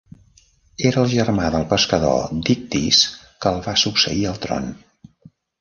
Era 0.89 1.01
el 1.01 1.11
germà 1.11 1.51
del 1.57 1.67
pescador 1.75 2.25
Dictys 2.49 3.03
que 3.45 3.53
el 3.55 3.63
va 3.69 3.79
succeir 3.83 4.29
al 4.31 4.45
tron. 4.47 4.73